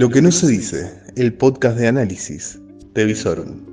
[0.00, 2.58] Lo que no se dice, el podcast de análisis
[2.94, 3.66] de Visorum.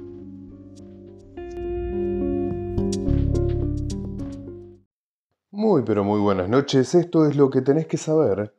[5.52, 8.54] Muy pero muy buenas noches, esto es lo que tenés que saber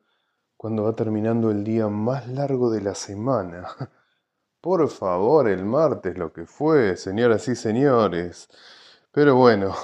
[0.57, 3.67] cuando va terminando el día más largo de la semana.
[4.63, 8.49] Por favor, el martes lo que fue, señoras y señores.
[9.13, 9.75] Pero bueno,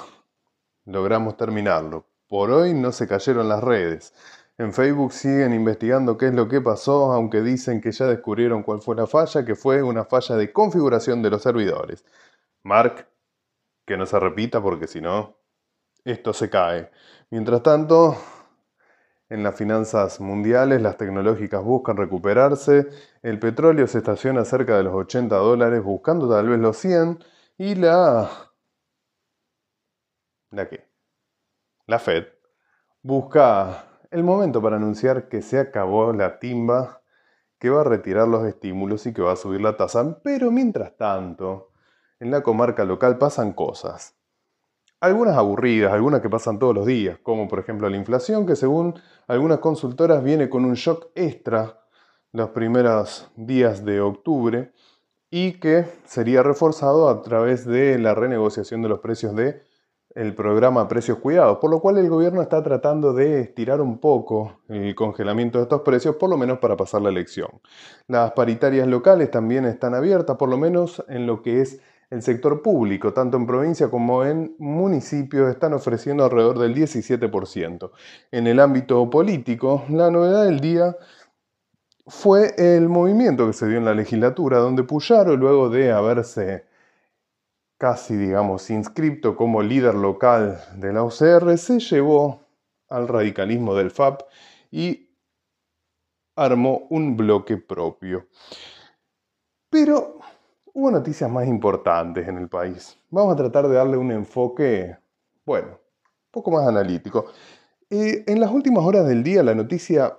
[0.86, 2.06] logramos terminarlo.
[2.28, 4.14] Por hoy no se cayeron las redes.
[4.56, 8.80] En Facebook siguen investigando qué es lo que pasó, aunque dicen que ya descubrieron cuál
[8.80, 12.04] fue la falla, que fue una falla de configuración de los servidores.
[12.62, 13.08] Mark,
[13.84, 15.38] que no se repita porque si no,
[16.04, 16.90] esto se cae.
[17.30, 18.16] Mientras tanto,
[19.28, 22.88] en las finanzas mundiales, las tecnológicas buscan recuperarse,
[23.22, 27.18] el petróleo se estaciona cerca de los 80 dólares, buscando tal vez los 100,
[27.58, 28.30] y la...
[30.50, 30.88] ¿La qué?
[31.86, 32.26] La Fed
[33.02, 37.02] busca el momento para anunciar que se acabó la timba,
[37.58, 40.20] que va a retirar los estímulos y que va a subir la tasa.
[40.22, 41.72] Pero mientras tanto,
[42.20, 44.14] en la comarca local pasan cosas.
[45.00, 48.94] Algunas aburridas, algunas que pasan todos los días, como por ejemplo la inflación, que según
[49.26, 51.80] algunas consultoras viene con un shock extra
[52.30, 54.70] los primeros días de octubre
[55.28, 59.64] y que sería reforzado a través de la renegociación de los precios de
[60.14, 64.60] el programa Precios Cuidados, por lo cual el gobierno está tratando de estirar un poco
[64.68, 67.48] el congelamiento de estos precios, por lo menos para pasar la elección.
[68.06, 72.62] Las paritarias locales también están abiertas, por lo menos en lo que es el sector
[72.62, 77.90] público, tanto en provincia como en municipios, están ofreciendo alrededor del 17%.
[78.30, 80.96] En el ámbito político, la novedad del día
[82.06, 86.66] fue el movimiento que se dio en la legislatura, donde Puyaro, luego de haberse
[87.84, 92.40] casi, digamos, inscripto como líder local de la UCR, se llevó
[92.88, 94.22] al radicalismo del FAP
[94.70, 95.10] y
[96.34, 98.26] armó un bloque propio.
[99.68, 100.18] Pero
[100.72, 102.96] hubo noticias más importantes en el país.
[103.10, 104.96] Vamos a tratar de darle un enfoque,
[105.44, 107.26] bueno, un poco más analítico.
[107.90, 110.16] En las últimas horas del día, la noticia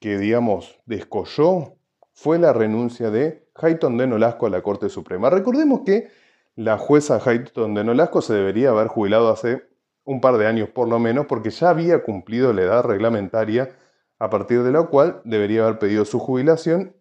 [0.00, 1.78] que, digamos, descolló
[2.12, 5.30] fue la renuncia de Hayton de Nolasco a la Corte Suprema.
[5.30, 6.25] Recordemos que
[6.56, 9.68] la jueza Hayton de Nolasco se debería haber jubilado hace
[10.04, 13.76] un par de años por lo menos, porque ya había cumplido la edad reglamentaria
[14.18, 16.96] a partir de la cual debería haber pedido su jubilación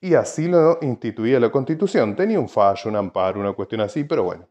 [0.00, 2.14] y así lo instituía la Constitución.
[2.14, 4.46] Tenía un fallo, un amparo, una cuestión así, pero bueno,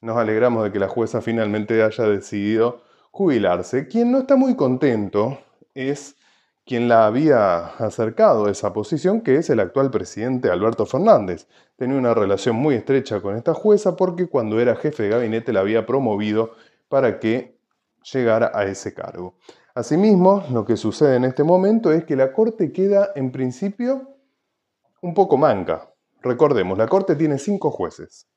[0.00, 3.86] nos alegramos de que la jueza finalmente haya decidido jubilarse.
[3.86, 5.38] Quien no está muy contento
[5.74, 6.16] es
[6.68, 11.48] quien la había acercado a esa posición, que es el actual presidente Alberto Fernández.
[11.76, 15.60] Tenía una relación muy estrecha con esta jueza porque cuando era jefe de gabinete la
[15.60, 16.50] había promovido
[16.90, 17.58] para que
[18.12, 19.36] llegara a ese cargo.
[19.74, 24.18] Asimismo, lo que sucede en este momento es que la Corte queda en principio
[25.00, 25.90] un poco manca.
[26.20, 28.28] Recordemos, la Corte tiene cinco jueces.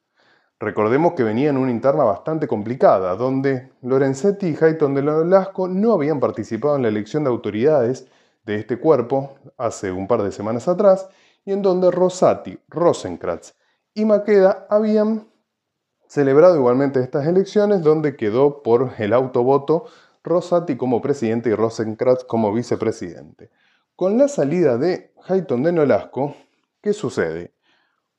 [0.57, 5.91] Recordemos que venía en una interna bastante complicada, donde Lorenzetti y Hayton de Nolasco no
[5.91, 8.07] habían participado en la elección de autoridades
[8.43, 11.07] de este cuerpo hace un par de semanas atrás
[11.45, 13.53] y en donde Rosati, Rosenkratz
[13.93, 15.27] y Maqueda habían
[16.07, 19.85] celebrado igualmente estas elecciones donde quedó por el autovoto
[20.23, 23.49] Rosati como presidente y Rosenkratz como vicepresidente.
[23.95, 26.35] Con la salida de Hayton de Nolasco,
[26.81, 27.53] ¿qué sucede?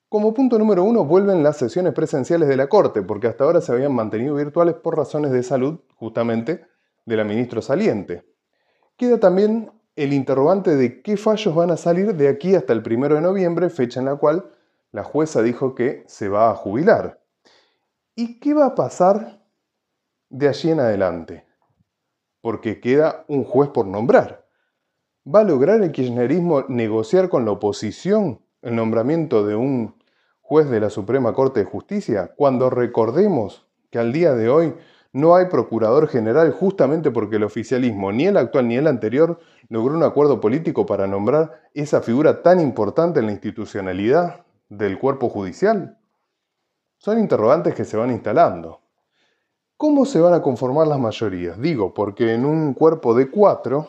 [0.09, 3.73] Como punto número uno, vuelven las sesiones presenciales de la Corte, porque hasta ahora se
[3.73, 6.67] habían mantenido virtuales por razones de salud, justamente,
[7.07, 8.25] de la ministra saliente.
[8.97, 13.15] Queda también el interrogante de qué fallos van a salir de aquí hasta el primero
[13.15, 14.51] de noviembre, fecha en la cual
[14.91, 17.23] la jueza dijo que se va a jubilar.
[18.15, 19.43] ¿Y qué va a pasar
[20.29, 21.47] de allí en adelante?
[22.41, 24.47] Porque queda un juez por nombrar.
[25.25, 30.03] ¿Va a lograr el kirchnerismo negociar con la oposición el nombramiento de un
[30.41, 32.35] juez de la Suprema Corte de Justicia?
[32.37, 34.75] Cuando recordemos que al día de hoy
[35.13, 39.39] no hay procurador general justamente porque el oficialismo, ni el actual ni el anterior,
[39.69, 45.29] logró un acuerdo político para nombrar esa figura tan importante en la institucionalidad del cuerpo
[45.29, 45.99] judicial.
[46.97, 48.81] Son interrogantes que se van instalando.
[49.77, 51.61] ¿Cómo se van a conformar las mayorías?
[51.61, 53.89] Digo, porque en un cuerpo de cuatro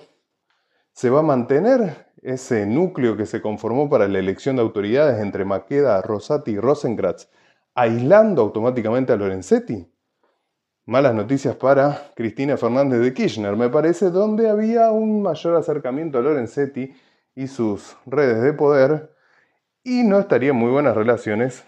[0.91, 5.45] se va a mantener ese núcleo que se conformó para la elección de autoridades entre
[5.45, 7.29] Maqueda, Rosati y Rosenkratz,
[7.75, 9.92] aislando automáticamente a Lorenzetti
[10.85, 16.21] malas noticias para Cristina Fernández de Kirchner, me parece, donde había un mayor acercamiento a
[16.21, 16.93] Lorenzetti
[17.35, 19.15] y sus redes de poder
[19.83, 21.63] y no estarían muy buenas relaciones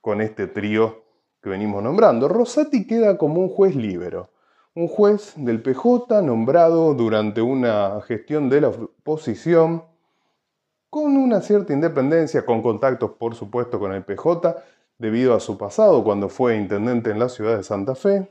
[0.00, 1.04] con este trío
[1.42, 2.28] que venimos nombrando.
[2.28, 4.30] Rosati queda como un juez libero,
[4.74, 9.84] un juez del PJ nombrado durante una gestión de la oposición
[10.88, 14.56] con una cierta independencia, con contactos por supuesto con el PJ,
[14.98, 18.30] debido a su pasado cuando fue intendente en la ciudad de Santa Fe.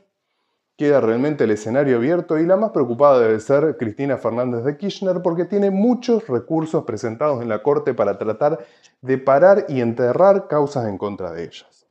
[0.76, 5.22] Queda realmente el escenario abierto y la más preocupada debe ser Cristina Fernández de Kirchner
[5.22, 8.66] porque tiene muchos recursos presentados en la Corte para tratar
[9.00, 11.86] de parar y enterrar causas en contra de ellas.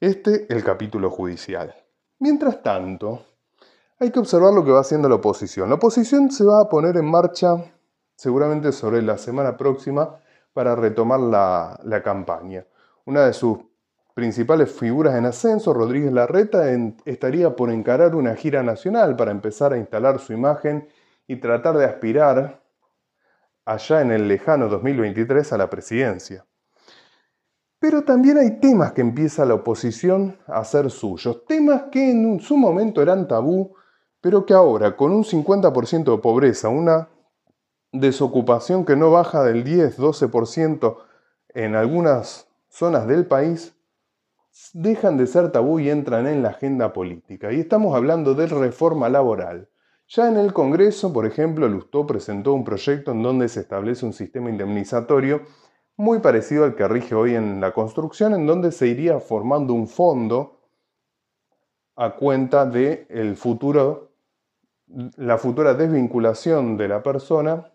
[0.00, 1.74] Este el capítulo judicial.
[2.18, 3.22] Mientras tanto,
[3.98, 5.68] hay que observar lo que va haciendo la oposición.
[5.68, 7.56] La oposición se va a poner en marcha
[8.16, 10.18] seguramente sobre la semana próxima
[10.52, 12.66] para retomar la, campaña.
[13.04, 13.58] Una de sus
[14.14, 16.64] principales figuras en ascenso, Rodríguez Larreta,
[17.04, 20.88] estaría por encarar una gira nacional para empezar a instalar su imagen
[21.26, 22.62] y tratar de aspirar
[23.64, 26.46] allá en el lejano 2023 a la presidencia.
[27.80, 32.56] Pero también hay temas que empieza la oposición a hacer suyos, temas que en su
[32.56, 33.74] momento eran tabú,
[34.20, 37.08] pero que ahora, con un 50% de pobreza, una
[37.92, 40.96] desocupación que no baja del 10-12%
[41.50, 43.73] en algunas zonas del país,
[44.72, 47.52] dejan de ser tabú y entran en la agenda política.
[47.52, 49.68] Y estamos hablando de reforma laboral.
[50.08, 54.12] Ya en el Congreso, por ejemplo, Lustó presentó un proyecto en donde se establece un
[54.12, 55.42] sistema indemnizatorio
[55.96, 59.88] muy parecido al que rige hoy en la construcción, en donde se iría formando un
[59.88, 60.60] fondo
[61.96, 64.12] a cuenta de el futuro,
[64.86, 67.70] la futura desvinculación de la persona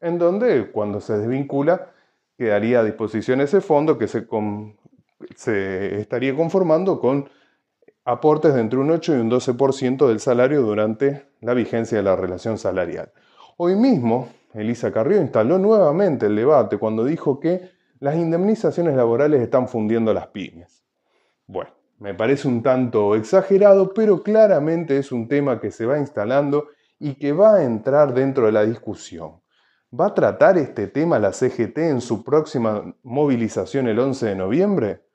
[0.00, 1.92] en donde cuando se desvincula
[2.36, 4.26] quedaría a disposición ese fondo que se,
[5.36, 7.28] se estaría conformando con
[8.04, 12.16] aportes de entre un 8 y un 12% del salario durante la vigencia de la
[12.16, 13.12] relación salarial.
[13.56, 17.70] Hoy mismo, Elisa Carrió instaló nuevamente el debate cuando dijo que
[18.00, 20.84] las indemnizaciones laborales están fundiendo las pymes.
[21.46, 26.68] Bueno, me parece un tanto exagerado, pero claramente es un tema que se va instalando
[26.98, 29.40] y que va a entrar dentro de la discusión.
[29.92, 35.09] ¿Va a tratar este tema la CGT en su próxima movilización el 11 de noviembre?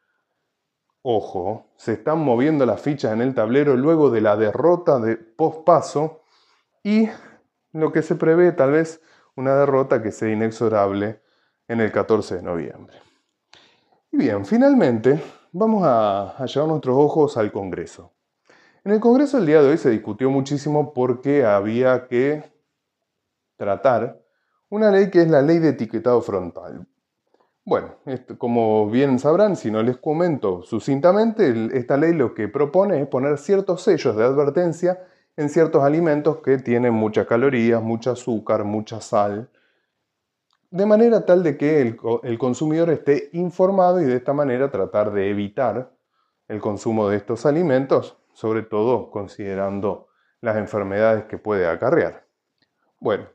[1.08, 6.24] Ojo, se están moviendo las fichas en el tablero luego de la derrota de pospaso
[6.82, 7.08] y
[7.74, 9.04] lo que se prevé tal vez
[9.36, 11.22] una derrota que sea inexorable
[11.68, 12.98] en el 14 de noviembre.
[14.12, 15.22] Y bien, finalmente
[15.52, 18.12] vamos a, a llevar nuestros ojos al Congreso.
[18.84, 22.52] En el Congreso el día de hoy se discutió muchísimo porque había que
[23.58, 24.26] tratar
[24.70, 26.88] una ley que es la ley de etiquetado frontal.
[27.68, 27.96] Bueno,
[28.38, 33.40] como bien sabrán, si no les comento sucintamente, esta ley lo que propone es poner
[33.40, 35.04] ciertos sellos de advertencia
[35.36, 39.50] en ciertos alimentos que tienen muchas calorías, mucho azúcar, mucha sal,
[40.70, 45.12] de manera tal de que el, el consumidor esté informado y de esta manera tratar
[45.12, 45.92] de evitar
[46.48, 50.10] el consumo de estos alimentos, sobre todo considerando
[50.40, 52.28] las enfermedades que puede acarrear.
[53.00, 53.26] Bueno,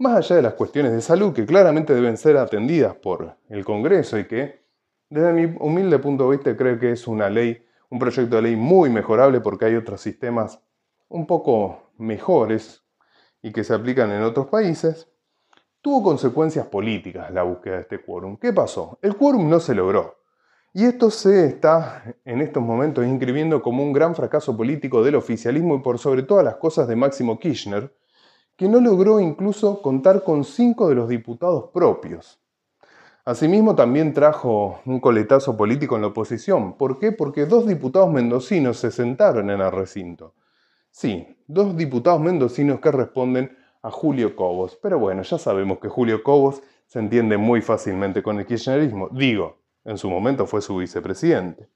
[0.00, 4.18] más allá de las cuestiones de salud que claramente deben ser atendidas por el Congreso
[4.18, 4.64] y que,
[5.10, 8.56] desde mi humilde punto de vista, creo que es una ley, un proyecto de ley
[8.56, 10.62] muy mejorable porque hay otros sistemas
[11.08, 12.82] un poco mejores
[13.42, 15.06] y que se aplican en otros países,
[15.82, 18.38] tuvo consecuencias políticas la búsqueda de este quórum.
[18.38, 18.98] ¿Qué pasó?
[19.02, 20.16] El quórum no se logró.
[20.72, 25.74] Y esto se está en estos momentos inscribiendo como un gran fracaso político del oficialismo
[25.74, 27.92] y por sobre todas las cosas de Máximo Kirchner,
[28.60, 32.38] que no logró incluso contar con cinco de los diputados propios.
[33.24, 36.76] Asimismo, también trajo un coletazo político en la oposición.
[36.76, 37.10] ¿Por qué?
[37.10, 40.34] Porque dos diputados mendocinos se sentaron en el recinto.
[40.90, 44.78] Sí, dos diputados mendocinos que responden a Julio Cobos.
[44.82, 49.08] Pero bueno, ya sabemos que Julio Cobos se entiende muy fácilmente con el kirchnerismo.
[49.10, 51.70] Digo, en su momento fue su vicepresidente.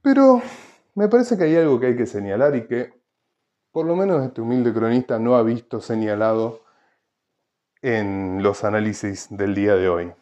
[0.00, 0.40] Pero
[0.94, 2.99] me parece que hay algo que hay que señalar y que
[3.72, 6.64] por lo menos este humilde cronista no ha visto señalado
[7.82, 10.12] en los análisis del día de hoy.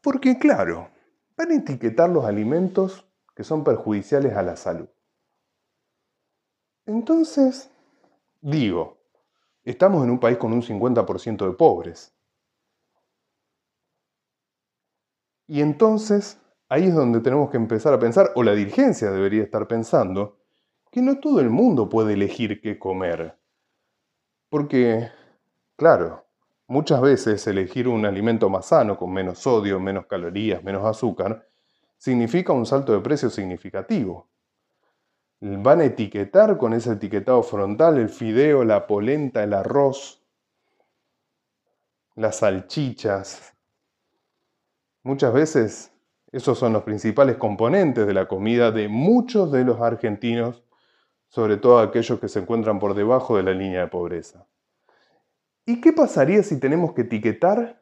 [0.00, 0.88] Porque claro,
[1.36, 4.88] van a etiquetar los alimentos que son perjudiciales a la salud.
[6.86, 7.70] Entonces,
[8.40, 8.98] digo,
[9.64, 12.12] estamos en un país con un 50% de pobres.
[15.46, 19.68] Y entonces, ahí es donde tenemos que empezar a pensar, o la dirigencia debería estar
[19.68, 20.41] pensando,
[20.92, 23.38] que no todo el mundo puede elegir qué comer.
[24.50, 25.10] Porque,
[25.74, 26.26] claro,
[26.66, 31.48] muchas veces elegir un alimento más sano, con menos sodio, menos calorías, menos azúcar,
[31.96, 34.28] significa un salto de precio significativo.
[35.40, 40.22] Van a etiquetar con ese etiquetado frontal el fideo, la polenta, el arroz,
[42.16, 43.56] las salchichas.
[45.02, 45.92] Muchas veces
[46.32, 50.62] esos son los principales componentes de la comida de muchos de los argentinos
[51.32, 54.46] sobre todo aquellos que se encuentran por debajo de la línea de pobreza.
[55.64, 57.80] ¿Y qué pasaría si tenemos que etiquetar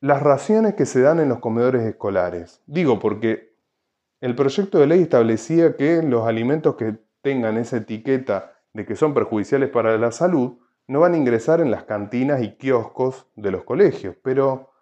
[0.00, 2.62] las raciones que se dan en los comedores escolares.
[2.66, 3.54] Digo porque
[4.20, 9.14] el proyecto de ley establecía que los alimentos que tengan esa etiqueta de que son
[9.14, 10.58] perjudiciales para la salud
[10.88, 14.72] no van a ingresar en las cantinas y kioscos de los colegios, pero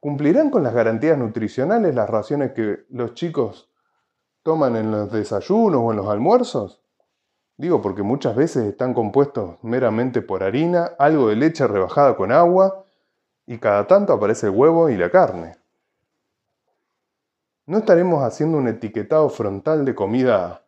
[0.00, 3.69] ¿cumplirán con las garantías nutricionales las raciones que los chicos
[4.42, 6.80] toman en los desayunos o en los almuerzos?
[7.60, 12.86] Digo porque muchas veces están compuestos meramente por harina, algo de leche rebajada con agua
[13.44, 15.56] y cada tanto aparece el huevo y la carne.
[17.66, 20.64] ¿No estaremos haciendo un etiquetado frontal de comida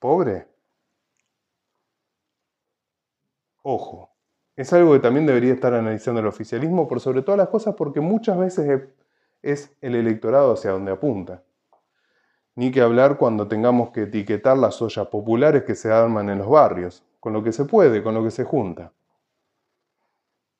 [0.00, 0.48] pobre?
[3.62, 4.10] Ojo,
[4.56, 8.00] es algo que también debería estar analizando el oficialismo por sobre todas las cosas porque
[8.00, 8.88] muchas veces
[9.42, 11.44] es el electorado hacia donde apunta
[12.58, 16.48] ni que hablar cuando tengamos que etiquetar las ollas populares que se arman en los
[16.48, 18.92] barrios, con lo que se puede, con lo que se junta.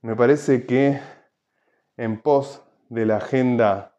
[0.03, 1.01] Me parece que
[1.97, 3.97] en pos de la agenda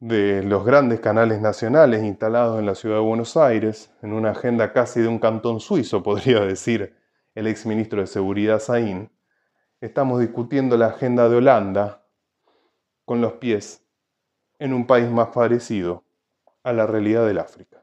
[0.00, 4.72] de los grandes canales nacionales instalados en la ciudad de Buenos Aires, en una agenda
[4.72, 6.96] casi de un cantón suizo, podría decir
[7.36, 9.12] el exministro de Seguridad Saín,
[9.80, 12.08] estamos discutiendo la agenda de Holanda
[13.04, 13.86] con los pies
[14.58, 16.02] en un país más parecido
[16.62, 17.82] a la realidad del África.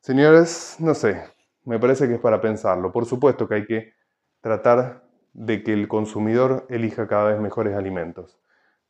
[0.00, 1.22] Señores, no sé,
[1.64, 2.92] me parece que es para pensarlo.
[2.92, 3.92] Por supuesto que hay que
[4.40, 8.38] tratar de que el consumidor elija cada vez mejores alimentos,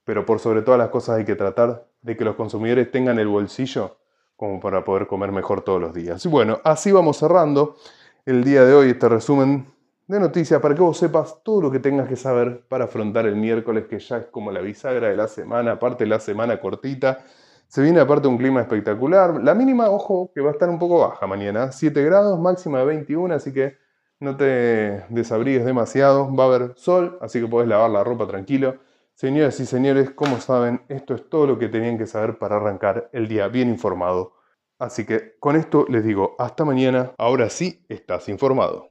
[0.04, 3.28] pero por sobre todas las cosas hay que tratar de que los consumidores tengan el
[3.28, 3.98] bolsillo
[4.36, 6.24] como para poder comer mejor todos los días.
[6.24, 7.76] Y bueno, así vamos cerrando
[8.24, 9.66] el día de hoy este resumen
[10.06, 13.36] de noticias para que vos sepas todo lo que tengas que saber para afrontar el
[13.36, 17.24] miércoles, que ya es como la bisagra de la semana, aparte la semana cortita.
[17.70, 19.40] Se viene aparte un clima espectacular.
[19.44, 21.70] La mínima, ojo, que va a estar un poco baja mañana.
[21.70, 23.78] 7 grados, máxima de 21, así que
[24.18, 26.34] no te desabrigues demasiado.
[26.34, 28.80] Va a haber sol, así que podés lavar la ropa tranquilo.
[29.14, 33.08] Señoras y señores, como saben, esto es todo lo que tenían que saber para arrancar
[33.12, 34.32] el día bien informado.
[34.80, 37.12] Así que con esto les digo hasta mañana.
[37.18, 38.89] Ahora sí estás informado.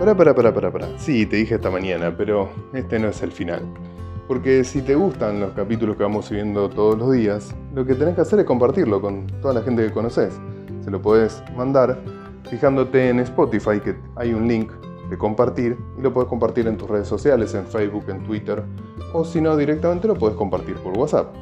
[0.00, 0.98] Para, para, para, para, para.
[0.98, 3.60] Sí, te dije esta mañana, pero este no es el final.
[4.26, 8.14] Porque si te gustan los capítulos que vamos subiendo todos los días, lo que tenés
[8.14, 10.40] que hacer es compartirlo con toda la gente que conoces.
[10.82, 11.98] Se lo puedes mandar
[12.48, 14.72] fijándote en Spotify, que hay un link
[15.10, 18.62] de compartir, y lo puedes compartir en tus redes sociales, en Facebook, en Twitter,
[19.12, 21.34] o si no, directamente lo puedes compartir por WhatsApp.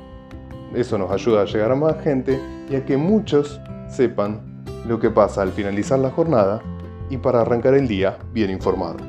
[0.74, 5.10] Eso nos ayuda a llegar a más gente y a que muchos sepan lo que
[5.10, 6.60] pasa al finalizar la jornada
[7.10, 9.07] y para arrancar el día bien informado.